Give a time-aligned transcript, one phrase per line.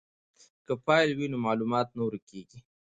[0.65, 2.59] که فایل وي نو معلومات نه ورکیږي.